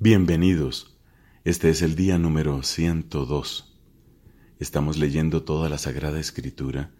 Bienvenidos. 0.00 0.96
Este 1.42 1.70
es 1.70 1.82
el 1.82 1.96
día 1.96 2.18
número 2.18 2.62
102. 2.62 3.76
Estamos 4.60 4.96
leyendo 4.96 5.42
toda 5.42 5.68
la 5.68 5.76
Sagrada 5.76 6.20
Escritura 6.20 6.94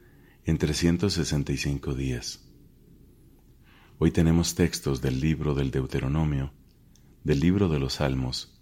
en 0.45 0.59
365 0.59 1.95
días. 1.95 2.51
Hoy 3.99 4.11
tenemos 4.11 4.57
textos 4.57 5.01
del 5.01 5.21
libro 5.21 5.55
del 5.55 5.71
Deuteronomio, 5.71 6.53
del 7.23 7.39
libro 7.39 7.69
de 7.69 7.79
los 7.79 7.95
Salmos 7.95 8.61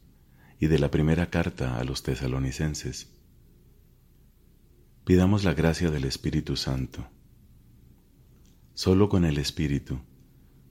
y 0.61 0.67
de 0.67 0.81
la 0.81 0.91
primera 0.91 1.31
carta 1.31 1.79
a 1.79 1.85
los 1.85 2.03
tesalonicenses. 2.03 3.17
Pidamos 5.07 5.45
la 5.45 5.55
gracia 5.55 5.91
del 5.91 6.05
Espíritu 6.05 6.57
Santo. 6.57 7.09
Solo 8.75 9.09
con 9.09 9.25
el 9.25 9.39
Espíritu 9.39 10.01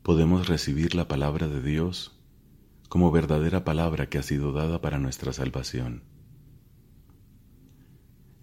podemos 0.03 0.47
recibir 0.47 0.93
la 0.93 1.07
palabra 1.07 1.47
de 1.47 1.63
Dios 1.63 2.14
como 2.87 3.11
verdadera 3.11 3.63
palabra 3.63 4.07
que 4.07 4.17
ha 4.17 4.23
sido 4.23 4.51
dada 4.51 4.81
para 4.81 4.99
nuestra 4.99 5.33
salvación. 5.33 6.03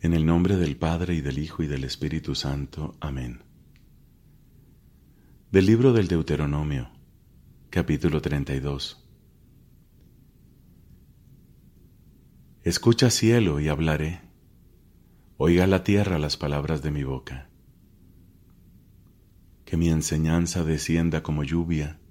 En 0.01 0.15
el 0.15 0.27
nombre 0.27 0.56
del 0.56 0.77
Padre 0.77 1.15
y 1.15 1.20
del 1.20 1.38
Hijo 1.38 1.62
y 1.62 1.68
del 1.68 1.84
Espíritu 1.84 2.34
Santo. 2.34 2.96
Amén. 3.01 3.45
Del 5.52 5.66
libro 5.66 5.92
del 5.92 6.09
Deuteronomio, 6.09 6.91
capítulo 7.70 8.20
32. 8.20 8.98
Escucha 12.65 13.10
cielo 13.10 13.60
y 13.60 13.68
hablaré, 13.68 14.23
oiga 15.37 15.66
la 15.66 15.84
tierra 15.84 16.18
las 16.18 16.37
palabras 16.37 16.82
de 16.82 16.90
mi 16.90 17.04
boca. 17.04 17.48
Que 19.65 19.77
mi 19.77 19.88
enseñanza 19.88 20.65
descienda 20.65 21.23
como 21.23 21.45
lluvia 21.45 22.02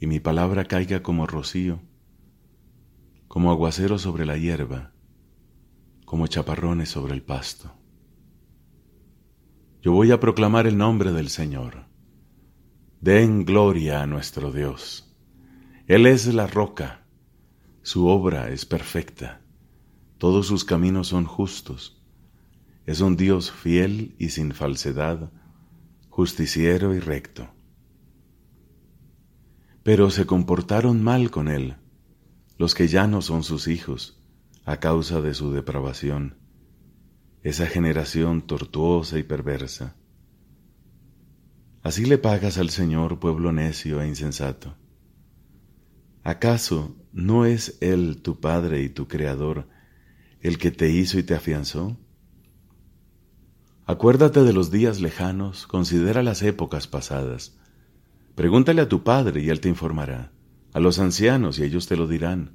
y 0.00 0.06
mi 0.06 0.20
palabra 0.20 0.64
caiga 0.64 1.02
como 1.02 1.26
rocío, 1.26 1.80
como 3.26 3.50
aguacero 3.50 3.98
sobre 3.98 4.26
la 4.26 4.36
hierba, 4.36 4.92
como 6.04 6.26
chaparrones 6.26 6.90
sobre 6.90 7.14
el 7.14 7.22
pasto. 7.22 7.72
Yo 9.82 9.92
voy 9.92 10.12
a 10.12 10.20
proclamar 10.20 10.66
el 10.66 10.76
nombre 10.76 11.12
del 11.12 11.28
Señor. 11.28 11.86
Den 13.00 13.44
gloria 13.44 14.02
a 14.02 14.06
nuestro 14.06 14.52
Dios. 14.52 15.14
Él 15.86 16.06
es 16.06 16.32
la 16.32 16.46
roca, 16.46 17.06
su 17.82 18.06
obra 18.08 18.50
es 18.50 18.66
perfecta, 18.66 19.40
todos 20.18 20.46
sus 20.46 20.64
caminos 20.64 21.08
son 21.08 21.24
justos. 21.24 22.02
Es 22.86 23.00
un 23.00 23.16
Dios 23.16 23.50
fiel 23.52 24.14
y 24.18 24.30
sin 24.30 24.52
falsedad, 24.52 25.30
justiciero 26.08 26.94
y 26.94 27.00
recto 27.00 27.48
pero 29.88 30.10
se 30.10 30.26
comportaron 30.26 31.02
mal 31.02 31.30
con 31.30 31.48
él, 31.48 31.76
los 32.58 32.74
que 32.74 32.88
ya 32.88 33.06
no 33.06 33.22
son 33.22 33.42
sus 33.42 33.68
hijos, 33.68 34.22
a 34.66 34.80
causa 34.80 35.22
de 35.22 35.32
su 35.32 35.50
depravación, 35.50 36.36
esa 37.42 37.66
generación 37.66 38.42
tortuosa 38.42 39.18
y 39.18 39.22
perversa. 39.22 39.96
Así 41.82 42.04
le 42.04 42.18
pagas 42.18 42.58
al 42.58 42.68
Señor, 42.68 43.18
pueblo 43.18 43.50
necio 43.50 44.02
e 44.02 44.08
insensato. 44.08 44.76
¿Acaso 46.22 46.94
no 47.14 47.46
es 47.46 47.78
Él 47.80 48.20
tu 48.20 48.40
Padre 48.40 48.82
y 48.82 48.90
tu 48.90 49.08
Creador, 49.08 49.70
el 50.42 50.58
que 50.58 50.70
te 50.70 50.90
hizo 50.90 51.18
y 51.18 51.22
te 51.22 51.34
afianzó? 51.34 51.96
Acuérdate 53.86 54.44
de 54.44 54.52
los 54.52 54.70
días 54.70 55.00
lejanos, 55.00 55.66
considera 55.66 56.22
las 56.22 56.42
épocas 56.42 56.86
pasadas, 56.88 57.58
Pregúntale 58.38 58.80
a 58.82 58.88
tu 58.88 59.02
padre 59.02 59.42
y 59.42 59.48
él 59.48 59.58
te 59.58 59.68
informará, 59.68 60.30
a 60.72 60.78
los 60.78 61.00
ancianos 61.00 61.58
y 61.58 61.64
ellos 61.64 61.88
te 61.88 61.96
lo 61.96 62.06
dirán. 62.06 62.52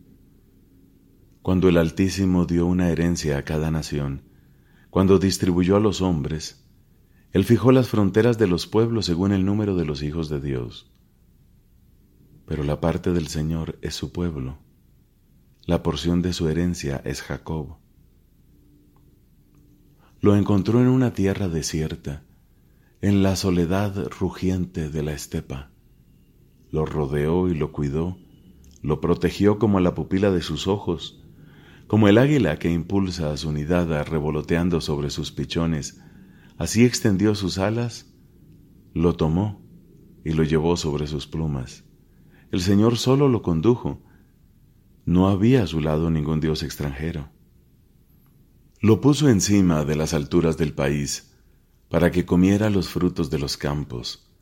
Cuando 1.42 1.68
el 1.68 1.76
Altísimo 1.76 2.46
dio 2.46 2.68
una 2.68 2.88
herencia 2.90 3.38
a 3.38 3.42
cada 3.44 3.70
nación, 3.70 4.22
cuando 4.90 5.20
distribuyó 5.20 5.76
a 5.76 5.82
los 5.82 6.02
hombres, 6.02 6.66
él 7.34 7.44
fijó 7.44 7.74
las 7.74 7.90
fronteras 7.90 8.38
de 8.38 8.48
los 8.48 8.66
pueblos 8.66 9.08
según 9.08 9.34
el 9.34 9.44
número 9.44 9.76
de 9.76 9.84
los 9.84 10.04
hijos 10.04 10.30
de 10.30 10.40
Dios. 10.40 10.90
Pero 12.46 12.64
la 12.64 12.80
parte 12.80 13.12
del 13.12 13.28
Señor 13.28 13.78
es 13.82 13.94
su 13.94 14.14
pueblo, 14.14 14.60
la 15.66 15.84
porción 15.84 16.22
de 16.22 16.32
su 16.32 16.48
herencia 16.48 17.02
es 17.04 17.22
Jacob. 17.22 17.76
Lo 20.22 20.38
encontró 20.38 20.80
en 20.80 20.88
una 20.88 21.14
tierra 21.14 21.50
desierta, 21.50 22.24
en 23.02 23.22
la 23.22 23.36
soledad 23.36 24.08
rugiente 24.18 24.90
de 24.90 25.04
la 25.04 25.12
estepa 25.12 25.73
lo 26.74 26.88
rodeó 26.88 27.48
y 27.50 27.54
lo 27.54 27.72
cuidó, 27.72 28.18
lo 28.82 29.00
protegió 29.00 29.60
como 29.60 29.80
la 29.80 29.94
pupila 29.94 30.32
de 30.32 30.42
sus 30.42 30.68
ojos, 30.68 31.24
como 31.86 32.08
el 32.08 32.18
águila 32.18 32.58
que 32.58 32.72
impulsa 32.72 33.32
a 33.32 33.38
su 33.38 33.52
nidada 33.52 34.04
revoloteando 34.04 34.82
sobre 34.82 35.12
sus 35.12 35.32
pichones, 35.32 36.02
así 36.58 36.84
extendió 36.84 37.36
sus 37.36 37.60
alas, 37.60 38.12
lo 38.96 39.16
tomó 39.16 39.62
y 40.26 40.32
lo 40.32 40.44
llevó 40.44 40.76
sobre 40.76 41.06
sus 41.06 41.28
plumas. 41.28 41.84
El 42.50 42.62
Señor 42.62 42.98
solo 42.98 43.30
lo 43.30 43.44
condujo, 43.44 44.02
no 45.06 45.28
había 45.28 45.62
a 45.62 45.68
su 45.68 45.80
lado 45.80 46.10
ningún 46.10 46.40
Dios 46.40 46.64
extranjero. 46.64 47.30
Lo 48.82 49.00
puso 49.00 49.30
encima 49.30 49.86
de 49.86 49.96
las 49.96 50.16
alturas 50.16 50.58
del 50.58 50.74
país, 50.74 51.36
para 51.88 52.10
que 52.10 52.26
comiera 52.26 52.72
los 52.72 52.90
frutos 52.90 53.30
de 53.30 53.38
los 53.38 53.58
campos, 53.58 54.33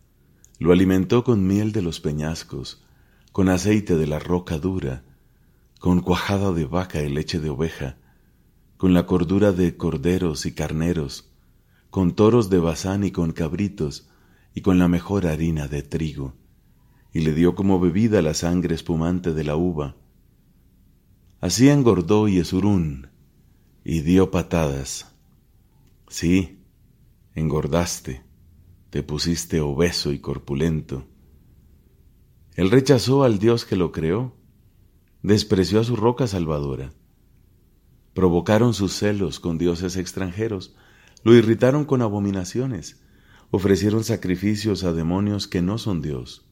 lo 0.61 0.72
alimentó 0.72 1.23
con 1.23 1.47
miel 1.47 1.72
de 1.72 1.81
los 1.81 1.99
peñascos, 1.99 2.83
con 3.31 3.49
aceite 3.49 3.97
de 3.97 4.05
la 4.05 4.19
roca 4.19 4.59
dura, 4.59 5.03
con 5.79 6.01
cuajada 6.01 6.51
de 6.51 6.66
vaca 6.66 7.01
y 7.01 7.09
leche 7.09 7.39
de 7.39 7.49
oveja, 7.49 7.97
con 8.77 8.94
la 8.94 9.07
cordura 9.07 9.53
de 9.53 9.75
corderos 9.75 10.45
y 10.45 10.51
carneros, 10.53 11.31
con 11.89 12.13
toros 12.13 12.51
de 12.51 12.59
bazán 12.59 13.03
y 13.03 13.09
con 13.09 13.31
cabritos, 13.31 14.07
y 14.53 14.61
con 14.61 14.77
la 14.77 14.88
mejor 14.88 15.25
harina 15.25 15.67
de 15.67 15.81
trigo, 15.81 16.35
y 17.11 17.22
le 17.22 17.33
dio 17.33 17.55
como 17.55 17.79
bebida 17.79 18.22
la 18.22 18.35
sangre 18.35 18.75
espumante 18.75 19.33
de 19.33 19.43
la 19.43 19.55
uva. 19.55 19.95
Así 21.39 21.69
engordó 21.69 22.28
Yesurún, 22.28 23.07
y 23.83 24.01
dio 24.01 24.29
patadas. 24.29 25.11
Sí, 26.07 26.59
engordaste 27.33 28.29
te 28.91 29.03
pusiste 29.03 29.62
obeso 29.62 30.12
y 30.12 30.19
corpulento. 30.19 31.07
Él 32.56 32.69
rechazó 32.69 33.24
al 33.24 33.40
Dios 33.40 33.66
que 33.66 33.78
lo 33.78 33.94
creó, 33.94 34.35
despreció 35.24 35.79
a 35.79 35.85
su 35.85 35.96
roca 35.96 36.28
salvadora. 36.28 36.91
Provocaron 38.13 38.74
sus 38.74 38.91
celos 38.91 39.40
con 39.40 39.57
dioses 39.57 39.96
extranjeros, 39.96 40.75
lo 41.24 41.34
irritaron 41.34 41.85
con 41.85 42.02
abominaciones, 42.02 43.02
ofrecieron 43.50 44.03
sacrificios 44.03 44.84
a 44.84 44.91
demonios 44.91 45.47
que 45.47 45.62
no 45.62 45.78
son 45.78 46.02
Dios, 46.02 46.46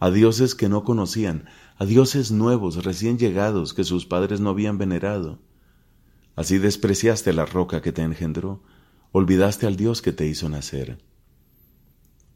a 0.00 0.10
dioses 0.10 0.54
que 0.54 0.68
no 0.68 0.84
conocían, 0.84 1.46
a 1.78 1.86
dioses 1.86 2.30
nuevos, 2.30 2.84
recién 2.84 3.18
llegados, 3.18 3.72
que 3.72 3.84
sus 3.84 4.04
padres 4.04 4.40
no 4.40 4.50
habían 4.50 4.76
venerado. 4.76 5.38
Así 6.36 6.58
despreciaste 6.58 7.32
la 7.32 7.46
roca 7.46 7.80
que 7.80 7.92
te 7.92 8.02
engendró, 8.02 8.62
olvidaste 9.12 9.66
al 9.66 9.76
Dios 9.76 10.02
que 10.02 10.12
te 10.12 10.26
hizo 10.26 10.50
nacer. 10.50 11.09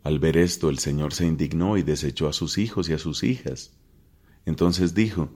Al 0.05 0.19
ver 0.19 0.37
esto, 0.37 0.69
el 0.69 0.79
Señor 0.79 1.15
se 1.15 1.27
indignó 1.27 1.79
y 1.79 1.83
desechó 1.83 2.29
a 2.29 2.35
sus 2.35 2.59
hijos 2.59 2.91
y 2.91 2.93
a 2.93 2.99
sus 2.99 3.25
hijas. 3.25 3.73
Entonces 4.45 4.95
dijo, 4.95 5.31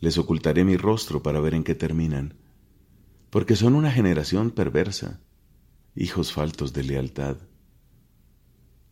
les 0.00 0.18
ocultaré 0.18 0.64
mi 0.64 0.76
rostro 0.76 1.22
para 1.22 1.40
ver 1.40 1.54
en 1.54 1.64
qué 1.64 1.74
terminan, 1.74 2.34
porque 3.30 3.56
son 3.56 3.74
una 3.74 3.90
generación 3.90 4.50
perversa, 4.50 5.20
hijos 5.96 6.30
faltos 6.30 6.74
de 6.74 6.84
lealtad. 6.84 7.38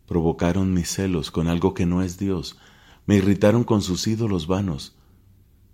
Provocaron 0.07 0.73
mis 0.73 0.89
celos 0.89 1.29
con 1.29 1.47
algo 1.47 1.75
que 1.75 1.85
no 1.85 2.01
es 2.01 2.17
Dios, 2.17 2.57
me 3.05 3.17
irritaron 3.17 3.63
con 3.63 3.83
sus 3.83 4.07
ídolos 4.07 4.47
vanos. 4.47 4.95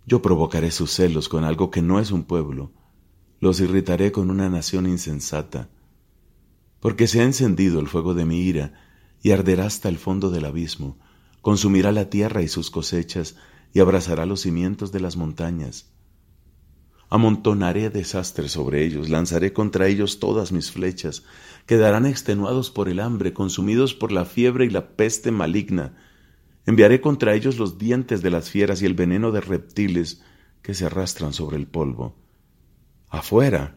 Yo 0.06 0.22
provocaré 0.22 0.72
sus 0.72 0.92
celos 0.92 1.30
con 1.30 1.46
algo 1.46 1.72
que 1.72 1.82
no 1.82 2.02
es 2.02 2.12
un 2.12 2.26
pueblo, 2.26 2.74
los 3.40 3.62
irritaré 3.62 4.12
con 4.12 4.30
una 4.30 4.50
nación 4.50 4.88
insensata, 4.88 5.70
porque 6.82 7.08
se 7.08 7.22
ha 7.22 7.24
encendido 7.24 7.80
el 7.80 7.88
fuego 7.88 8.14
de 8.14 8.26
mi 8.26 8.42
ira, 8.42 8.87
y 9.28 9.32
arderá 9.32 9.66
hasta 9.66 9.90
el 9.90 9.98
fondo 9.98 10.30
del 10.30 10.46
abismo, 10.46 10.98
consumirá 11.42 11.92
la 11.92 12.10
tierra 12.10 12.44
y 12.44 12.48
sus 12.48 12.72
cosechas, 12.72 13.36
y 13.74 13.82
abrazará 13.82 14.26
los 14.26 14.40
cimientos 14.40 14.94
de 14.94 15.02
las 15.02 15.18
montañas. 15.18 15.92
Amontonaré 17.10 17.90
desastres 17.90 18.54
sobre 18.54 18.86
ellos, 18.86 19.10
lanzaré 19.10 19.52
contra 19.52 19.90
ellos 19.90 20.22
todas 20.22 20.54
mis 20.54 20.72
flechas, 20.72 21.24
quedarán 21.66 22.06
extenuados 22.06 22.72
por 22.72 22.88
el 22.88 23.02
hambre, 23.02 23.34
consumidos 23.34 23.94
por 23.94 24.14
la 24.14 24.24
fiebre 24.24 24.64
y 24.64 24.70
la 24.70 24.96
peste 24.96 25.30
maligna. 25.32 25.98
Enviaré 26.66 27.02
contra 27.02 27.36
ellos 27.36 27.58
los 27.58 27.78
dientes 27.78 28.22
de 28.22 28.30
las 28.30 28.50
fieras 28.50 28.82
y 28.82 28.86
el 28.86 28.94
veneno 28.94 29.34
de 29.34 29.42
reptiles 29.42 30.22
que 30.62 30.74
se 30.74 30.86
arrastran 30.86 31.34
sobre 31.34 31.58
el 31.58 31.68
polvo. 31.68 32.16
Afuera 33.10 33.76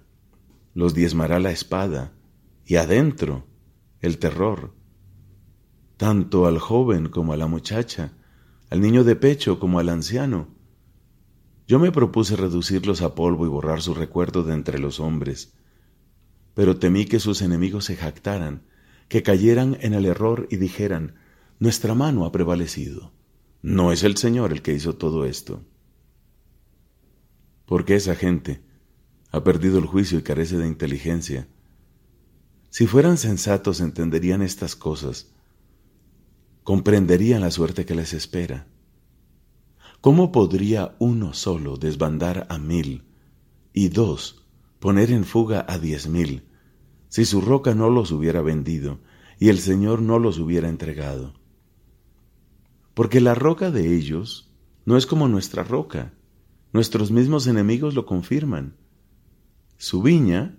los 0.74 0.94
diezmará 0.94 1.40
la 1.40 1.50
espada, 1.50 2.12
y 2.64 2.76
adentro 2.76 3.48
el 4.00 4.18
terror 4.18 4.78
tanto 6.00 6.46
al 6.46 6.58
joven 6.58 7.10
como 7.10 7.34
a 7.34 7.36
la 7.36 7.46
muchacha, 7.46 8.14
al 8.70 8.80
niño 8.80 9.04
de 9.04 9.16
pecho 9.16 9.60
como 9.60 9.80
al 9.80 9.90
anciano. 9.90 10.48
Yo 11.68 11.78
me 11.78 11.92
propuse 11.92 12.36
reducirlos 12.36 13.02
a 13.02 13.14
polvo 13.14 13.44
y 13.44 13.50
borrar 13.50 13.82
su 13.82 13.92
recuerdo 13.92 14.42
de 14.42 14.54
entre 14.54 14.78
los 14.78 14.98
hombres, 14.98 15.52
pero 16.54 16.78
temí 16.78 17.04
que 17.04 17.20
sus 17.20 17.42
enemigos 17.42 17.84
se 17.84 17.96
jactaran, 17.96 18.62
que 19.08 19.22
cayeran 19.22 19.76
en 19.82 19.92
el 19.92 20.06
error 20.06 20.48
y 20.50 20.56
dijeran, 20.56 21.16
nuestra 21.58 21.94
mano 21.94 22.24
ha 22.24 22.32
prevalecido. 22.32 23.12
No 23.60 23.92
es 23.92 24.02
el 24.02 24.16
Señor 24.16 24.52
el 24.52 24.62
que 24.62 24.72
hizo 24.72 24.94
todo 24.94 25.26
esto. 25.26 25.66
Porque 27.66 27.96
esa 27.96 28.14
gente 28.14 28.62
ha 29.32 29.44
perdido 29.44 29.78
el 29.78 29.84
juicio 29.84 30.18
y 30.18 30.22
carece 30.22 30.56
de 30.56 30.66
inteligencia. 30.66 31.46
Si 32.70 32.86
fueran 32.86 33.18
sensatos 33.18 33.82
entenderían 33.82 34.40
estas 34.40 34.74
cosas, 34.76 35.34
comprenderían 36.64 37.40
la 37.40 37.50
suerte 37.50 37.84
que 37.84 37.94
les 37.94 38.12
espera. 38.12 38.66
¿Cómo 40.00 40.32
podría 40.32 40.94
uno 40.98 41.34
solo 41.34 41.76
desbandar 41.76 42.46
a 42.48 42.58
mil 42.58 43.04
y 43.72 43.88
dos 43.88 44.46
poner 44.78 45.10
en 45.10 45.24
fuga 45.24 45.66
a 45.68 45.78
diez 45.78 46.08
mil 46.08 46.44
si 47.08 47.24
su 47.24 47.40
roca 47.40 47.74
no 47.74 47.90
los 47.90 48.12
hubiera 48.12 48.40
vendido 48.40 49.00
y 49.38 49.48
el 49.48 49.58
Señor 49.58 50.00
no 50.00 50.18
los 50.18 50.38
hubiera 50.38 50.68
entregado? 50.68 51.34
Porque 52.94 53.20
la 53.20 53.34
roca 53.34 53.70
de 53.70 53.94
ellos 53.96 54.50
no 54.84 54.96
es 54.96 55.06
como 55.06 55.28
nuestra 55.28 55.64
roca. 55.64 56.14
Nuestros 56.72 57.10
mismos 57.10 57.46
enemigos 57.46 57.94
lo 57.94 58.06
confirman. 58.06 58.76
Su 59.76 60.02
viña 60.02 60.58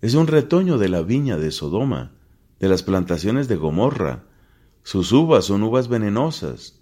es 0.00 0.14
un 0.14 0.26
retoño 0.26 0.78
de 0.78 0.88
la 0.88 1.02
viña 1.02 1.36
de 1.36 1.50
Sodoma, 1.50 2.14
de 2.58 2.68
las 2.68 2.82
plantaciones 2.82 3.48
de 3.48 3.56
Gomorra. 3.56 4.24
Sus 4.86 5.10
uvas 5.10 5.46
son 5.46 5.64
uvas 5.64 5.88
venenosas. 5.88 6.80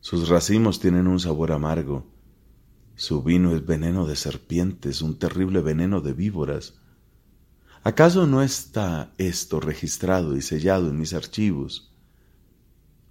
Sus 0.00 0.28
racimos 0.28 0.80
tienen 0.80 1.06
un 1.06 1.20
sabor 1.20 1.52
amargo. 1.52 2.04
Su 2.96 3.22
vino 3.22 3.54
es 3.54 3.64
veneno 3.64 4.08
de 4.08 4.16
serpientes, 4.16 5.02
un 5.02 5.20
terrible 5.20 5.60
veneno 5.60 6.00
de 6.00 6.14
víboras. 6.14 6.80
¿Acaso 7.84 8.26
no 8.26 8.42
está 8.42 9.14
esto 9.18 9.60
registrado 9.60 10.36
y 10.36 10.42
sellado 10.42 10.88
en 10.88 10.98
mis 10.98 11.14
archivos? 11.14 11.94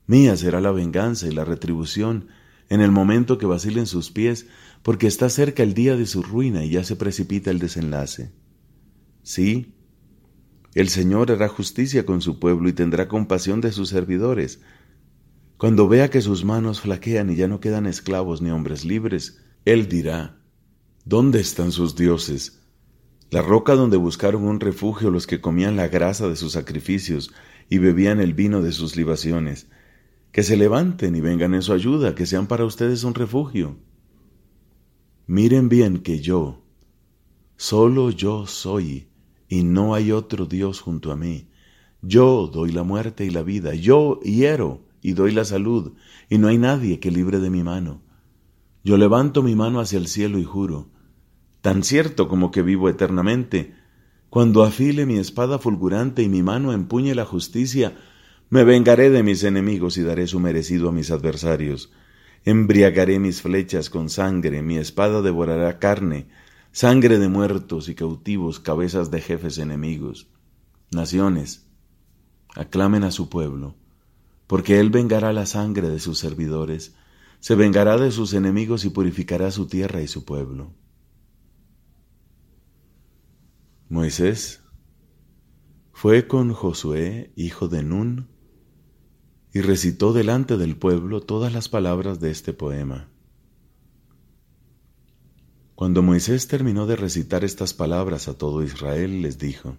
Mía 0.07 0.35
será 0.35 0.59
la 0.59 0.71
venganza 0.71 1.27
y 1.27 1.31
la 1.31 1.45
retribución 1.45 2.27
en 2.67 2.81
el 2.81 2.91
momento 2.91 3.37
que 3.37 3.45
vacilen 3.45 3.87
sus 3.87 4.11
pies, 4.11 4.45
porque 4.83 5.07
está 5.07 5.29
cerca 5.29 5.63
el 5.63 5.73
día 5.73 5.95
de 5.95 6.05
su 6.05 6.21
ruina 6.21 6.65
y 6.65 6.71
ya 6.71 6.83
se 6.83 6.97
precipita 6.97 7.49
el 7.49 7.59
desenlace. 7.59 8.33
Sí, 9.23 9.73
el 10.73 10.89
Señor 10.89 11.31
hará 11.31 11.47
justicia 11.47 12.05
con 12.05 12.21
su 12.21 12.39
pueblo 12.39 12.69
y 12.69 12.73
tendrá 12.73 13.07
compasión 13.07 13.61
de 13.61 13.71
sus 13.71 13.89
servidores. 13.89 14.61
Cuando 15.57 15.87
vea 15.87 16.09
que 16.09 16.21
sus 16.21 16.43
manos 16.45 16.81
flaquean 16.81 17.29
y 17.29 17.35
ya 17.35 17.47
no 17.47 17.59
quedan 17.59 17.85
esclavos 17.85 18.41
ni 18.41 18.51
hombres 18.51 18.85
libres, 18.85 19.43
Él 19.65 19.87
dirá, 19.87 20.39
¿Dónde 21.03 21.39
están 21.39 21.71
sus 21.71 21.95
dioses? 21.95 22.61
La 23.29 23.41
roca 23.41 23.75
donde 23.75 23.97
buscaron 23.97 24.43
un 24.43 24.59
refugio 24.59 25.09
los 25.09 25.27
que 25.27 25.41
comían 25.41 25.75
la 25.75 25.87
grasa 25.87 26.27
de 26.27 26.35
sus 26.35 26.53
sacrificios 26.53 27.31
y 27.69 27.77
bebían 27.77 28.19
el 28.19 28.33
vino 28.33 28.61
de 28.61 28.71
sus 28.71 28.95
libaciones 28.95 29.67
que 30.31 30.43
se 30.43 30.55
levanten 30.55 31.15
y 31.15 31.21
vengan 31.21 31.53
en 31.53 31.61
su 31.61 31.73
ayuda, 31.73 32.15
que 32.15 32.25
sean 32.25 32.47
para 32.47 32.65
ustedes 32.65 33.03
un 33.03 33.13
refugio. 33.13 33.77
Miren 35.27 35.69
bien 35.69 35.99
que 35.99 36.19
yo, 36.19 36.63
solo 37.57 38.11
yo 38.11 38.47
soy, 38.47 39.07
y 39.51 39.63
no 39.63 39.93
hay 39.95 40.13
otro 40.13 40.45
Dios 40.45 40.79
junto 40.79 41.11
a 41.11 41.17
mí. 41.17 41.49
Yo 42.01 42.47
doy 42.47 42.71
la 42.71 42.83
muerte 42.83 43.25
y 43.25 43.31
la 43.31 43.43
vida, 43.43 43.75
yo 43.75 44.21
hiero 44.21 44.85
y 45.01 45.11
doy 45.11 45.33
la 45.33 45.43
salud, 45.43 45.91
y 46.29 46.37
no 46.37 46.47
hay 46.47 46.57
nadie 46.57 47.01
que 47.01 47.11
libre 47.11 47.39
de 47.39 47.49
mi 47.49 47.61
mano. 47.61 48.01
Yo 48.85 48.95
levanto 48.95 49.43
mi 49.43 49.53
mano 49.53 49.81
hacia 49.81 49.99
el 49.99 50.07
cielo 50.07 50.39
y 50.39 50.45
juro, 50.45 50.87
tan 51.59 51.83
cierto 51.83 52.29
como 52.29 52.49
que 52.49 52.61
vivo 52.61 52.87
eternamente, 52.87 53.75
cuando 54.29 54.63
afile 54.63 55.05
mi 55.05 55.17
espada 55.17 55.59
fulgurante 55.59 56.23
y 56.23 56.29
mi 56.29 56.43
mano 56.43 56.71
empuñe 56.71 57.13
la 57.13 57.25
justicia, 57.25 57.97
me 58.49 58.63
vengaré 58.63 59.09
de 59.09 59.21
mis 59.21 59.43
enemigos 59.43 59.97
y 59.97 60.01
daré 60.01 60.27
su 60.27 60.39
merecido 60.39 60.87
a 60.87 60.91
mis 60.93 61.11
adversarios. 61.11 61.91
Embriagaré 62.45 63.19
mis 63.19 63.41
flechas 63.41 63.89
con 63.89 64.07
sangre, 64.07 64.61
mi 64.61 64.77
espada 64.77 65.21
devorará 65.21 65.77
carne, 65.77 66.29
sangre 66.71 67.19
de 67.19 67.27
muertos 67.27 67.89
y 67.89 67.95
cautivos, 67.95 68.59
cabezas 68.59 69.11
de 69.11 69.21
jefes 69.21 69.57
enemigos. 69.57 70.27
Naciones, 70.91 71.67
aclamen 72.55 73.03
a 73.03 73.11
su 73.11 73.29
pueblo, 73.29 73.75
porque 74.47 74.79
él 74.79 74.89
vengará 74.89 75.33
la 75.33 75.45
sangre 75.45 75.89
de 75.89 75.99
sus 75.99 76.19
servidores, 76.19 76.95
se 77.39 77.55
vengará 77.55 77.97
de 77.97 78.11
sus 78.11 78.33
enemigos 78.33 78.85
y 78.85 78.89
purificará 78.89 79.51
su 79.51 79.67
tierra 79.67 80.01
y 80.01 80.07
su 80.07 80.25
pueblo. 80.25 80.73
Moisés 83.89 84.61
fue 85.91 86.27
con 86.27 86.53
Josué, 86.53 87.33
hijo 87.35 87.67
de 87.67 87.83
Nun, 87.83 88.29
y 89.53 89.61
recitó 89.61 90.13
delante 90.13 90.57
del 90.57 90.77
pueblo 90.77 91.21
todas 91.21 91.51
las 91.51 91.67
palabras 91.67 92.19
de 92.19 92.31
este 92.31 92.53
poema. 92.53 93.10
Cuando 95.81 96.03
Moisés 96.03 96.47
terminó 96.47 96.85
de 96.85 96.95
recitar 96.95 97.43
estas 97.43 97.73
palabras 97.73 98.27
a 98.27 98.37
todo 98.37 98.61
Israel, 98.61 99.23
les 99.23 99.39
dijo, 99.39 99.77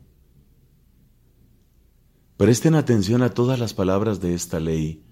Presten 2.36 2.74
atención 2.74 3.22
a 3.22 3.30
todas 3.30 3.56
las 3.60 3.72
palabras 3.72 4.20
de 4.20 4.34
esta 4.34 4.58
ley 4.58 5.04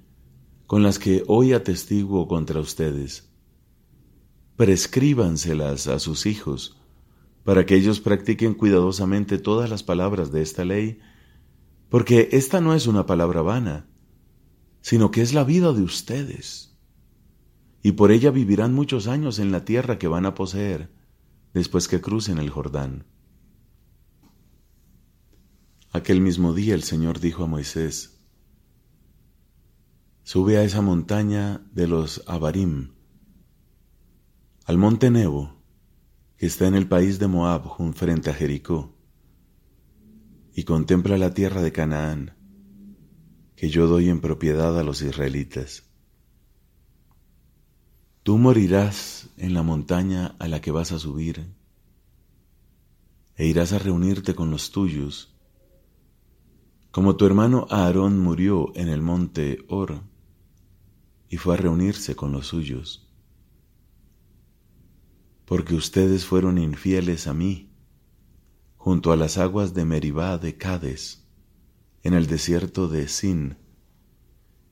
con 0.66 0.82
las 0.82 0.98
que 0.98 1.22
hoy 1.28 1.52
atestiguo 1.52 2.26
contra 2.26 2.58
ustedes. 2.58 3.30
Prescríbanselas 4.56 5.86
a 5.86 6.00
sus 6.00 6.26
hijos, 6.26 6.76
para 7.44 7.64
que 7.66 7.76
ellos 7.76 8.00
practiquen 8.00 8.54
cuidadosamente 8.54 9.38
todas 9.38 9.70
las 9.70 9.84
palabras 9.84 10.32
de 10.32 10.42
esta 10.42 10.64
ley, 10.64 10.98
porque 11.88 12.30
esta 12.32 12.60
no 12.60 12.74
es 12.74 12.88
una 12.88 13.06
palabra 13.06 13.42
vana, 13.42 13.88
sino 14.80 15.12
que 15.12 15.22
es 15.22 15.34
la 15.34 15.44
vida 15.44 15.72
de 15.72 15.82
ustedes. 15.82 16.69
Y 17.82 17.92
por 17.92 18.10
ella 18.10 18.30
vivirán 18.30 18.74
muchos 18.74 19.06
años 19.06 19.38
en 19.38 19.52
la 19.52 19.64
tierra 19.64 19.98
que 19.98 20.08
van 20.08 20.26
a 20.26 20.34
poseer 20.34 20.90
después 21.54 21.88
que 21.88 22.00
crucen 22.00 22.38
el 22.38 22.50
Jordán. 22.50 23.06
Aquel 25.92 26.20
mismo 26.20 26.52
día 26.52 26.74
el 26.74 26.82
Señor 26.82 27.20
dijo 27.20 27.44
a 27.44 27.46
Moisés, 27.46 28.20
Sube 30.22 30.58
a 30.58 30.62
esa 30.62 30.82
montaña 30.82 31.66
de 31.72 31.88
los 31.88 32.22
Abarim, 32.28 32.92
al 34.66 34.78
monte 34.78 35.10
Nebo, 35.10 35.60
que 36.36 36.46
está 36.46 36.68
en 36.68 36.74
el 36.74 36.86
país 36.86 37.18
de 37.18 37.26
Moab, 37.26 37.64
frente 37.94 38.30
a 38.30 38.34
Jericó, 38.34 38.94
y 40.54 40.62
contempla 40.62 41.18
la 41.18 41.34
tierra 41.34 41.62
de 41.62 41.72
Canaán 41.72 42.36
que 43.60 43.68
yo 43.68 43.86
doy 43.88 44.08
en 44.08 44.22
propiedad 44.22 44.78
a 44.78 44.82
los 44.82 45.02
israelitas. 45.02 45.89
Tú 48.22 48.36
morirás 48.36 49.30
en 49.38 49.54
la 49.54 49.62
montaña 49.62 50.36
a 50.38 50.46
la 50.46 50.60
que 50.60 50.70
vas 50.70 50.92
a 50.92 50.98
subir 50.98 51.54
e 53.34 53.46
irás 53.46 53.72
a 53.72 53.78
reunirte 53.78 54.34
con 54.34 54.50
los 54.50 54.70
tuyos, 54.70 55.34
como 56.90 57.16
tu 57.16 57.24
hermano 57.24 57.66
Aarón 57.70 58.18
murió 58.18 58.72
en 58.74 58.88
el 58.88 59.00
monte 59.00 59.64
Or 59.68 60.02
y 61.30 61.38
fue 61.38 61.54
a 61.54 61.56
reunirse 61.56 62.14
con 62.14 62.30
los 62.30 62.48
suyos, 62.48 63.08
porque 65.46 65.74
ustedes 65.74 66.26
fueron 66.26 66.58
infieles 66.58 67.26
a 67.26 67.32
mí 67.32 67.72
junto 68.76 69.12
a 69.12 69.16
las 69.16 69.38
aguas 69.38 69.72
de 69.72 69.86
Meribá 69.86 70.36
de 70.36 70.58
Cades 70.58 71.24
en 72.02 72.12
el 72.12 72.26
desierto 72.26 72.86
de 72.86 73.08
Sin, 73.08 73.56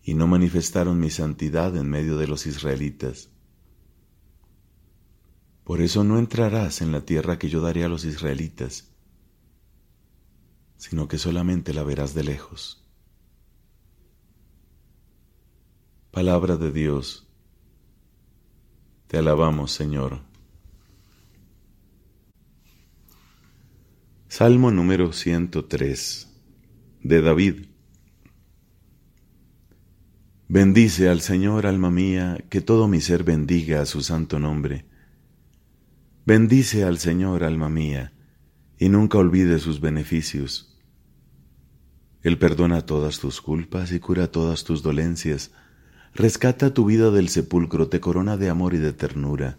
y 0.03 0.13
no 0.13 0.27
manifestaron 0.27 1.01
mi 1.01 1.09
santidad 1.09 1.75
en 1.77 1.89
medio 1.89 2.19
de 2.19 2.27
los 2.27 2.47
israelitas. 2.47 3.31
Por 5.69 5.83
eso 5.83 6.03
no 6.03 6.19
entrarás 6.19 6.81
en 6.81 6.93
la 6.93 7.03
tierra 7.03 7.39
que 7.39 7.51
yo 7.51 7.61
daré 7.61 7.85
a 7.85 7.91
los 7.91 8.07
israelitas, 8.07 8.91
sino 10.79 11.09
que 11.09 11.19
solamente 11.19 11.75
la 11.75 11.85
verás 11.85 12.15
de 12.15 12.25
lejos. 12.25 12.89
Palabra 16.11 16.57
de 16.57 16.73
Dios, 16.73 17.29
te 19.09 19.19
alabamos, 19.19 19.71
Señor. 19.71 20.23
Salmo 24.29 24.71
número 24.71 25.13
103 25.13 26.29
de 27.03 27.21
David. 27.21 27.67
Bendice 30.49 31.11
al 31.11 31.21
Señor, 31.21 31.67
alma 31.67 31.91
mía, 31.91 32.43
que 32.49 32.63
todo 32.63 32.89
mi 32.89 33.03
ser 33.03 33.23
bendiga 33.23 33.83
a 33.83 33.85
su 33.85 34.01
santo 34.01 34.39
nombre. 34.39 34.89
Bendice 36.29 36.85
al 36.85 36.99
Señor, 36.99 37.43
alma 37.43 37.71
mía, 37.71 38.13
y 38.79 38.91
nunca 38.91 39.17
olvide 39.17 39.59
sus 39.59 39.81
beneficios. 39.81 40.79
Él 42.21 42.39
perdona 42.39 42.83
todas 42.83 43.19
tus 43.19 43.41
culpas 43.41 43.93
y 43.93 43.99
cura 43.99 44.31
todas 44.31 44.65
tus 44.65 44.83
dolencias, 44.83 45.53
rescata 46.13 46.75
tu 46.75 46.85
vida 46.85 47.11
del 47.11 47.31
sepulcro, 47.31 47.89
te 47.89 48.01
corona 48.01 48.37
de 48.37 48.51
amor 48.51 48.75
y 48.75 48.77
de 48.77 48.93
ternura, 48.93 49.59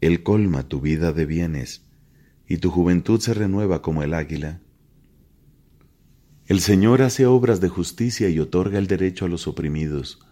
Él 0.00 0.24
colma 0.24 0.64
tu 0.64 0.80
vida 0.80 1.12
de 1.12 1.26
bienes, 1.26 1.86
y 2.48 2.56
tu 2.56 2.72
juventud 2.72 3.20
se 3.20 3.32
renueva 3.32 3.80
como 3.80 4.02
el 4.02 4.14
águila. 4.14 4.60
El 6.46 6.58
Señor 6.58 7.02
hace 7.02 7.24
obras 7.26 7.60
de 7.60 7.68
justicia 7.68 8.28
y 8.28 8.40
otorga 8.40 8.80
el 8.80 8.88
derecho 8.88 9.26
a 9.26 9.28
los 9.28 9.46
oprimidos. 9.46 10.26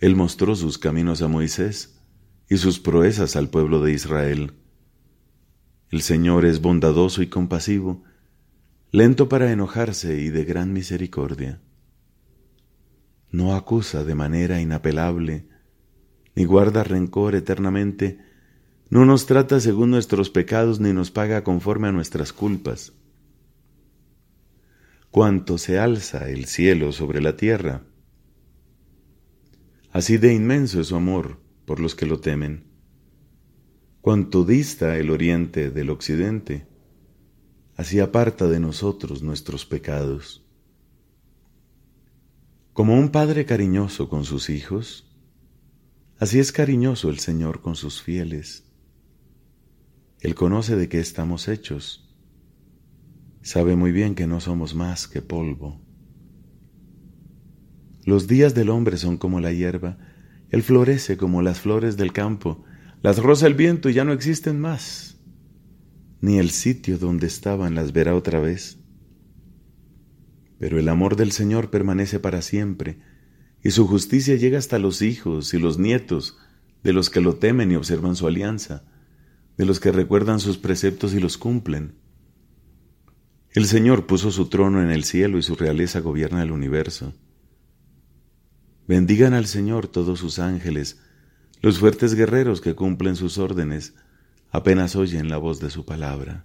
Él 0.00 0.16
mostró 0.16 0.56
sus 0.56 0.78
caminos 0.78 1.20
a 1.20 1.28
Moisés 1.28 1.95
y 2.48 2.58
sus 2.58 2.78
proezas 2.78 3.36
al 3.36 3.48
pueblo 3.48 3.80
de 3.80 3.92
Israel. 3.92 4.52
El 5.90 6.02
Señor 6.02 6.44
es 6.44 6.60
bondadoso 6.60 7.22
y 7.22 7.28
compasivo, 7.28 8.04
lento 8.92 9.28
para 9.28 9.50
enojarse 9.52 10.20
y 10.20 10.28
de 10.30 10.44
gran 10.44 10.72
misericordia. 10.72 11.60
No 13.30 13.54
acusa 13.54 14.04
de 14.04 14.14
manera 14.14 14.60
inapelable, 14.60 15.48
ni 16.34 16.44
guarda 16.44 16.84
rencor 16.84 17.34
eternamente, 17.34 18.18
no 18.88 19.04
nos 19.04 19.26
trata 19.26 19.58
según 19.58 19.90
nuestros 19.90 20.30
pecados, 20.30 20.78
ni 20.78 20.92
nos 20.92 21.10
paga 21.10 21.42
conforme 21.42 21.88
a 21.88 21.92
nuestras 21.92 22.32
culpas. 22.32 22.92
Cuanto 25.10 25.58
se 25.58 25.78
alza 25.78 26.28
el 26.28 26.44
cielo 26.44 26.92
sobre 26.92 27.20
la 27.20 27.36
tierra, 27.36 27.82
así 29.90 30.18
de 30.18 30.34
inmenso 30.34 30.80
es 30.80 30.88
su 30.88 30.96
amor 30.96 31.45
por 31.66 31.80
los 31.80 31.94
que 31.94 32.06
lo 32.06 32.20
temen. 32.20 32.64
Cuanto 34.00 34.44
dista 34.44 34.96
el 34.96 35.10
oriente 35.10 35.70
del 35.70 35.90
occidente, 35.90 36.66
así 37.74 38.00
aparta 38.00 38.46
de 38.46 38.60
nosotros 38.60 39.22
nuestros 39.22 39.66
pecados. 39.66 40.46
Como 42.72 42.94
un 42.94 43.10
padre 43.10 43.44
cariñoso 43.44 44.08
con 44.08 44.24
sus 44.24 44.48
hijos, 44.48 45.12
así 46.18 46.38
es 46.38 46.52
cariñoso 46.52 47.10
el 47.10 47.18
Señor 47.18 47.60
con 47.60 47.74
sus 47.74 48.00
fieles. 48.00 48.64
Él 50.20 50.34
conoce 50.34 50.76
de 50.76 50.88
qué 50.88 51.00
estamos 51.00 51.48
hechos, 51.48 52.14
sabe 53.42 53.76
muy 53.76 53.92
bien 53.92 54.14
que 54.14 54.26
no 54.26 54.40
somos 54.40 54.74
más 54.74 55.08
que 55.08 55.20
polvo. 55.20 55.80
Los 58.04 58.28
días 58.28 58.54
del 58.54 58.70
hombre 58.70 58.98
son 58.98 59.16
como 59.18 59.40
la 59.40 59.52
hierba, 59.52 59.98
él 60.50 60.62
florece 60.62 61.16
como 61.16 61.42
las 61.42 61.60
flores 61.60 61.96
del 61.96 62.12
campo, 62.12 62.64
las 63.02 63.18
roza 63.18 63.46
el 63.46 63.54
viento 63.54 63.88
y 63.88 63.94
ya 63.94 64.04
no 64.04 64.12
existen 64.12 64.60
más, 64.60 65.18
ni 66.20 66.38
el 66.38 66.50
sitio 66.50 66.98
donde 66.98 67.26
estaban 67.26 67.74
las 67.74 67.92
verá 67.92 68.14
otra 68.14 68.40
vez. 68.40 68.78
Pero 70.58 70.78
el 70.78 70.88
amor 70.88 71.16
del 71.16 71.32
Señor 71.32 71.70
permanece 71.70 72.18
para 72.18 72.42
siempre, 72.42 72.98
y 73.62 73.70
su 73.72 73.86
justicia 73.86 74.36
llega 74.36 74.58
hasta 74.58 74.78
los 74.78 75.02
hijos 75.02 75.52
y 75.52 75.58
los 75.58 75.78
nietos 75.78 76.38
de 76.82 76.92
los 76.92 77.10
que 77.10 77.20
lo 77.20 77.36
temen 77.36 77.72
y 77.72 77.76
observan 77.76 78.16
su 78.16 78.26
alianza, 78.26 78.84
de 79.56 79.64
los 79.66 79.80
que 79.80 79.90
recuerdan 79.92 80.38
sus 80.38 80.58
preceptos 80.58 81.14
y 81.14 81.20
los 81.20 81.36
cumplen. 81.36 81.96
El 83.50 83.66
Señor 83.66 84.06
puso 84.06 84.30
su 84.30 84.48
trono 84.48 84.82
en 84.82 84.90
el 84.90 85.04
cielo 85.04 85.38
y 85.38 85.42
su 85.42 85.56
realeza 85.56 86.00
gobierna 86.00 86.42
el 86.42 86.52
universo. 86.52 87.14
Bendigan 88.88 89.34
al 89.34 89.46
Señor 89.46 89.88
todos 89.88 90.20
sus 90.20 90.38
ángeles, 90.38 91.00
los 91.60 91.78
fuertes 91.78 92.14
guerreros 92.14 92.60
que 92.60 92.74
cumplen 92.74 93.16
sus 93.16 93.38
órdenes, 93.38 93.94
apenas 94.50 94.94
oyen 94.94 95.28
la 95.28 95.38
voz 95.38 95.58
de 95.58 95.70
su 95.70 95.84
palabra. 95.84 96.44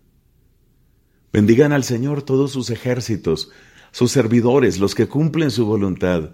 Bendigan 1.31 1.71
al 1.71 1.83
Señor 1.83 2.23
todos 2.23 2.51
sus 2.51 2.71
ejércitos, 2.71 3.51
sus 3.91 4.11
servidores, 4.11 4.79
los 4.79 4.95
que 4.95 5.07
cumplen 5.07 5.51
su 5.51 5.65
voluntad. 5.65 6.31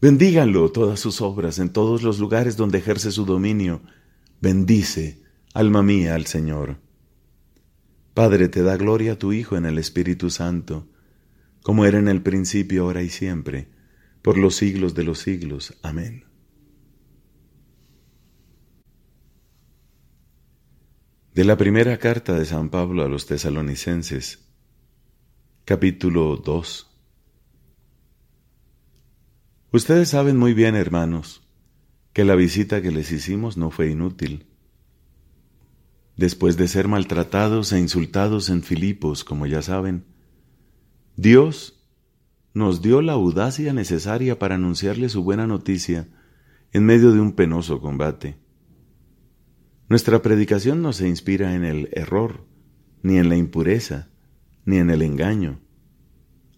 Bendíganlo 0.00 0.72
todas 0.72 0.98
sus 0.98 1.20
obras 1.20 1.58
en 1.58 1.70
todos 1.70 2.02
los 2.02 2.18
lugares 2.18 2.56
donde 2.56 2.78
ejerce 2.78 3.12
su 3.12 3.24
dominio. 3.24 3.82
Bendice, 4.40 5.22
alma 5.54 5.82
mía, 5.82 6.14
al 6.14 6.26
Señor. 6.26 6.78
Padre, 8.14 8.48
te 8.48 8.62
da 8.62 8.76
gloria 8.76 9.12
a 9.12 9.18
tu 9.18 9.32
Hijo 9.32 9.56
en 9.56 9.64
el 9.64 9.78
Espíritu 9.78 10.28
Santo, 10.30 10.88
como 11.62 11.84
era 11.84 11.98
en 11.98 12.08
el 12.08 12.22
principio, 12.22 12.84
ahora 12.84 13.02
y 13.02 13.10
siempre, 13.10 13.68
por 14.26 14.38
los 14.38 14.56
siglos 14.56 14.96
de 14.96 15.04
los 15.04 15.20
siglos. 15.20 15.78
Amén. 15.84 16.24
De 21.32 21.44
la 21.44 21.56
primera 21.56 21.96
carta 21.98 22.34
de 22.36 22.44
San 22.44 22.68
Pablo 22.70 23.04
a 23.04 23.08
los 23.08 23.26
tesalonicenses, 23.26 24.48
Capítulo 25.64 26.38
2 26.38 26.90
Ustedes 29.70 30.08
saben 30.08 30.36
muy 30.36 30.54
bien, 30.54 30.74
hermanos, 30.74 31.48
que 32.12 32.24
la 32.24 32.34
visita 32.34 32.82
que 32.82 32.90
les 32.90 33.12
hicimos 33.12 33.56
no 33.56 33.70
fue 33.70 33.92
inútil. 33.92 34.48
Después 36.16 36.56
de 36.56 36.66
ser 36.66 36.88
maltratados 36.88 37.72
e 37.72 37.78
insultados 37.78 38.48
en 38.48 38.64
Filipos, 38.64 39.22
como 39.22 39.46
ya 39.46 39.62
saben, 39.62 40.04
Dios 41.14 41.75
nos 42.56 42.80
dio 42.80 43.02
la 43.02 43.12
audacia 43.12 43.74
necesaria 43.74 44.38
para 44.38 44.54
anunciarle 44.54 45.10
su 45.10 45.22
buena 45.22 45.46
noticia 45.46 46.08
en 46.72 46.86
medio 46.86 47.12
de 47.12 47.20
un 47.20 47.32
penoso 47.32 47.82
combate. 47.82 48.38
Nuestra 49.90 50.22
predicación 50.22 50.80
no 50.80 50.94
se 50.94 51.06
inspira 51.06 51.54
en 51.54 51.66
el 51.66 51.90
error, 51.92 52.46
ni 53.02 53.18
en 53.18 53.28
la 53.28 53.36
impureza, 53.36 54.08
ni 54.64 54.78
en 54.78 54.88
el 54.88 55.02
engaño. 55.02 55.60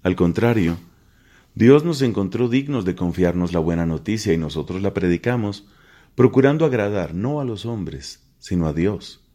Al 0.04 0.14
contrario, 0.14 0.76
Dios 1.56 1.84
nos 1.84 2.00
encontró 2.00 2.48
dignos 2.48 2.84
de 2.84 2.94
confiarnos 2.94 3.52
la 3.52 3.58
buena 3.58 3.84
noticia 3.84 4.32
y 4.32 4.38
nosotros 4.38 4.80
la 4.80 4.94
predicamos, 4.94 5.66
procurando 6.14 6.64
agradar 6.64 7.12
no 7.12 7.40
a 7.40 7.44
los 7.44 7.66
hombres, 7.66 8.30
sino 8.38 8.68
a 8.68 8.72
Dios, 8.72 9.28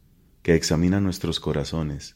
que 0.43 0.55
examina 0.55 1.01
nuestros 1.01 1.41
corazones. 1.41 2.15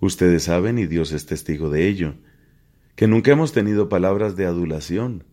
Ustedes 0.00 0.42
saben, 0.42 0.80
y 0.80 0.86
Dios 0.86 1.12
es 1.12 1.24
testigo 1.26 1.70
de 1.70 1.86
ello, 1.86 2.16
que 2.94 3.06
nunca 3.06 3.32
hemos 3.32 3.52
tenido 3.52 3.88
palabras 3.88 4.36
de 4.36 4.46
adulación, 4.46 5.24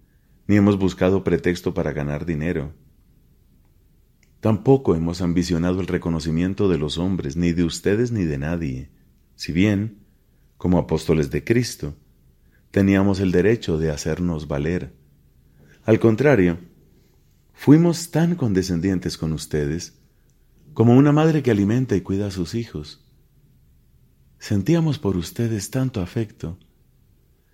ni 0.48 0.56
hemos 0.56 0.80
buscado 0.80 1.24
pretexto 1.24 1.74
para 1.74 1.94
ganar 1.94 2.25
dinero. 2.25 2.74
Tampoco 4.39 4.96
hemos 4.96 5.22
ambicionado 5.22 5.82
el 5.82 5.88
reconocimiento 5.88 6.70
de 6.70 6.78
los 6.78 6.98
hombres, 6.98 7.36
ni 7.36 7.51
de 7.51 7.63
ustedes 7.63 8.12
ni 8.12 8.24
de 8.24 8.38
nadie, 8.38 8.89
si 9.36 9.51
bien, 9.51 10.00
como 10.58 10.78
apóstoles 10.78 11.30
de 11.30 11.44
Cristo, 11.44 11.96
teníamos 12.72 13.20
el 13.20 13.32
derecho 13.32 13.78
de 13.78 13.92
hacernos 13.92 14.48
valer. 14.48 14.94
Al 15.84 16.00
contrario, 16.00 16.60
fuimos 17.54 18.12
tan 18.12 18.36
condescendientes 18.36 19.18
con 19.18 19.34
ustedes 19.34 20.00
como 20.74 20.96
una 20.96 21.12
madre 21.12 21.44
que 21.44 21.51
alimenta 21.51 21.96
y 21.96 22.01
cuida 22.01 22.28
a 22.28 22.32
sus 22.32 22.56
hijos. 22.56 23.06
Sentíamos 24.38 25.00
por 25.00 25.18
ustedes 25.18 25.70
tanto 25.70 26.01
afecto 26.01 26.58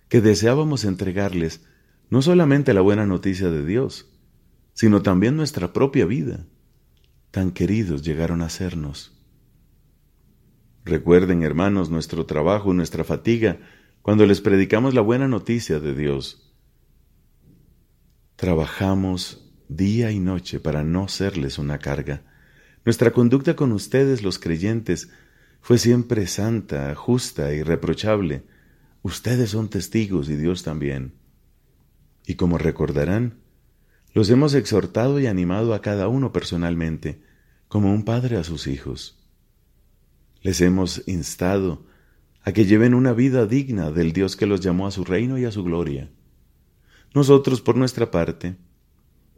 que 0.08 0.20
deseábamos 0.20 0.84
entregarles 0.84 1.64
no 2.10 2.22
solamente 2.22 2.72
la 2.74 2.80
buena 2.80 3.06
noticia 3.06 3.50
de 3.50 3.64
Dios, 3.64 4.08
sino 4.72 5.02
también 5.02 5.36
nuestra 5.36 5.72
propia 5.72 6.06
vida. 6.06 6.46
Tan 7.30 7.50
queridos 7.50 8.02
llegaron 8.02 8.42
a 8.42 8.48
sernos. 8.48 9.12
Recuerden, 10.84 11.42
hermanos, 11.42 11.90
nuestro 11.90 12.26
trabajo 12.26 12.72
y 12.72 12.76
nuestra 12.76 13.02
fatiga 13.02 13.58
cuando 14.02 14.24
les 14.24 14.40
predicamos 14.40 14.94
la 14.94 15.00
buena 15.00 15.26
noticia 15.26 15.80
de 15.80 15.94
Dios. 15.94 16.54
Trabajamos 18.36 19.52
día 19.68 20.12
y 20.12 20.20
noche 20.20 20.60
para 20.60 20.84
no 20.84 21.08
serles 21.08 21.58
una 21.58 21.78
carga. 21.78 22.22
Nuestra 22.84 23.10
conducta 23.10 23.56
con 23.56 23.72
ustedes, 23.72 24.22
los 24.22 24.38
creyentes, 24.38 25.10
fue 25.60 25.78
siempre 25.78 26.28
santa, 26.28 26.94
justa, 26.94 27.52
irreprochable. 27.52 28.44
Ustedes 29.06 29.50
son 29.50 29.68
testigos 29.68 30.28
y 30.28 30.34
Dios 30.34 30.64
también. 30.64 31.14
Y 32.26 32.34
como 32.34 32.58
recordarán, 32.58 33.38
los 34.12 34.30
hemos 34.30 34.52
exhortado 34.52 35.20
y 35.20 35.28
animado 35.28 35.74
a 35.74 35.80
cada 35.80 36.08
uno 36.08 36.32
personalmente, 36.32 37.22
como 37.68 37.94
un 37.94 38.04
padre 38.04 38.36
a 38.36 38.42
sus 38.42 38.66
hijos. 38.66 39.24
Les 40.42 40.60
hemos 40.60 41.06
instado 41.06 41.86
a 42.42 42.50
que 42.50 42.64
lleven 42.64 42.94
una 42.94 43.12
vida 43.12 43.46
digna 43.46 43.92
del 43.92 44.12
Dios 44.12 44.34
que 44.34 44.46
los 44.46 44.60
llamó 44.60 44.88
a 44.88 44.90
su 44.90 45.04
reino 45.04 45.38
y 45.38 45.44
a 45.44 45.52
su 45.52 45.62
gloria. 45.62 46.10
Nosotros, 47.14 47.60
por 47.60 47.76
nuestra 47.76 48.10
parte, 48.10 48.56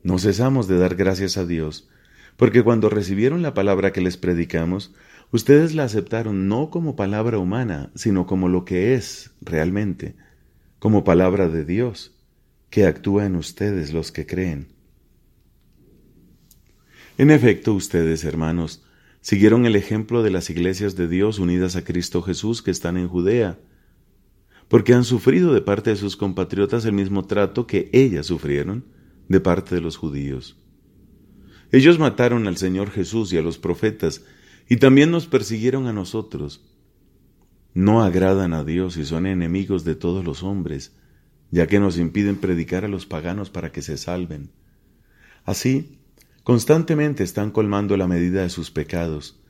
no 0.02 0.18
cesamos 0.18 0.66
de 0.66 0.78
dar 0.78 0.94
gracias 0.94 1.36
a 1.36 1.44
Dios, 1.44 1.90
porque 2.38 2.62
cuando 2.62 2.88
recibieron 2.88 3.42
la 3.42 3.52
palabra 3.52 3.92
que 3.92 4.00
les 4.00 4.16
predicamos, 4.16 4.94
ustedes 5.30 5.74
la 5.74 5.84
aceptaron 5.84 6.48
no 6.48 6.70
como 6.70 6.96
palabra 6.96 7.38
humana, 7.38 7.90
sino 7.94 8.26
como 8.26 8.48
lo 8.48 8.64
que 8.64 8.94
es 8.94 9.32
realmente, 9.40 10.16
como 10.78 11.04
palabra 11.04 11.48
de 11.48 11.64
Dios, 11.64 12.16
que 12.70 12.86
actúa 12.86 13.26
en 13.26 13.36
ustedes 13.36 13.92
los 13.92 14.12
que 14.12 14.26
creen. 14.26 14.68
En 17.16 17.30
efecto, 17.30 17.74
ustedes, 17.74 18.24
hermanos, 18.24 18.84
Siguieron 19.20 19.66
el 19.66 19.76
ejemplo 19.76 20.22
de 20.22 20.30
las 20.30 20.48
iglesias 20.48 20.96
de 20.96 21.08
Dios 21.08 21.38
unidas 21.38 21.76
a 21.76 21.84
Cristo 21.84 22.22
Jesús 22.22 22.62
que 22.62 22.70
están 22.70 22.96
en 22.96 23.08
Judea, 23.08 23.58
porque 24.68 24.94
han 24.94 25.04
sufrido 25.04 25.52
de 25.52 25.60
parte 25.60 25.90
de 25.90 25.96
sus 25.96 26.16
compatriotas 26.16 26.84
el 26.84 26.92
mismo 26.92 27.26
trato 27.26 27.66
que 27.66 27.90
ellas 27.92 28.26
sufrieron 28.26 28.86
de 29.28 29.40
parte 29.40 29.74
de 29.74 29.80
los 29.80 29.96
judíos. 29.96 30.56
Ellos 31.72 31.98
mataron 31.98 32.46
al 32.46 32.56
Señor 32.56 32.90
Jesús 32.90 33.32
y 33.32 33.38
a 33.38 33.42
los 33.42 33.58
profetas, 33.58 34.24
y 34.68 34.76
también 34.76 35.10
nos 35.10 35.26
persiguieron 35.26 35.86
a 35.86 35.92
nosotros. 35.92 36.64
No 37.72 38.02
agradan 38.02 38.52
a 38.52 38.64
Dios 38.64 38.96
y 38.96 39.04
son 39.04 39.26
enemigos 39.26 39.84
de 39.84 39.94
todos 39.94 40.24
los 40.24 40.42
hombres, 40.42 40.96
ya 41.50 41.66
que 41.66 41.80
nos 41.80 41.98
impiden 41.98 42.36
predicar 42.36 42.84
a 42.84 42.88
los 42.88 43.06
paganos 43.06 43.50
para 43.50 43.72
que 43.72 43.82
se 43.82 43.96
salven. 43.96 44.50
Así, 45.44 45.98
constantemente 46.44 47.24
están 47.24 47.50
colmando 47.50 47.96
la 47.96 48.06
medida 48.06 48.42
de 48.42 48.50
sus 48.50 48.70
pecados, 48.70 49.40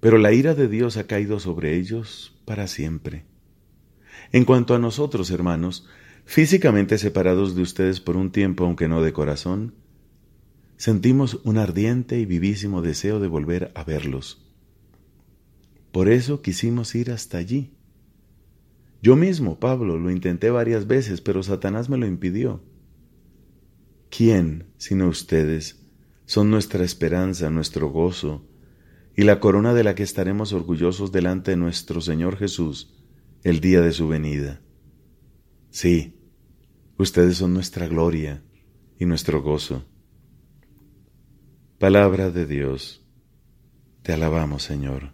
pero 0.00 0.18
la 0.18 0.32
ira 0.32 0.54
de 0.54 0.66
Dios 0.66 0.96
ha 0.96 1.06
caído 1.06 1.38
sobre 1.38 1.76
ellos 1.76 2.36
para 2.44 2.66
siempre. 2.66 3.24
En 4.32 4.44
cuanto 4.44 4.74
a 4.74 4.78
nosotros, 4.80 5.30
hermanos, 5.30 5.86
físicamente 6.24 6.98
separados 6.98 7.54
de 7.54 7.62
ustedes 7.62 8.00
por 8.00 8.16
un 8.16 8.32
tiempo, 8.32 8.64
aunque 8.64 8.88
no 8.88 9.02
de 9.02 9.12
corazón, 9.12 9.74
sentimos 10.76 11.40
un 11.44 11.58
ardiente 11.58 12.18
y 12.18 12.26
vivísimo 12.26 12.82
deseo 12.82 13.20
de 13.20 13.28
volver 13.28 13.70
a 13.76 13.84
verlos. 13.84 14.43
Por 15.94 16.08
eso 16.08 16.42
quisimos 16.42 16.96
ir 16.96 17.12
hasta 17.12 17.38
allí. 17.38 17.72
Yo 19.00 19.14
mismo, 19.14 19.60
Pablo, 19.60 19.96
lo 19.96 20.10
intenté 20.10 20.50
varias 20.50 20.88
veces, 20.88 21.20
pero 21.20 21.44
Satanás 21.44 21.88
me 21.88 21.96
lo 21.96 22.04
impidió. 22.04 22.64
¿Quién, 24.10 24.72
sino 24.76 25.06
ustedes, 25.06 25.86
son 26.24 26.50
nuestra 26.50 26.82
esperanza, 26.82 27.48
nuestro 27.48 27.90
gozo, 27.90 28.44
y 29.14 29.22
la 29.22 29.38
corona 29.38 29.72
de 29.72 29.84
la 29.84 29.94
que 29.94 30.02
estaremos 30.02 30.52
orgullosos 30.52 31.12
delante 31.12 31.52
de 31.52 31.58
nuestro 31.58 32.00
Señor 32.00 32.38
Jesús 32.38 32.92
el 33.44 33.60
día 33.60 33.80
de 33.80 33.92
su 33.92 34.08
venida? 34.08 34.62
Sí, 35.70 36.18
ustedes 36.98 37.36
son 37.36 37.54
nuestra 37.54 37.86
gloria 37.86 38.42
y 38.98 39.06
nuestro 39.06 39.42
gozo. 39.42 39.84
Palabra 41.78 42.32
de 42.32 42.46
Dios. 42.46 43.06
Te 44.02 44.12
alabamos, 44.12 44.64
Señor. 44.64 45.13